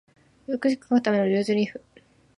[0.47, 1.79] 美しく書くためのルーズリーフ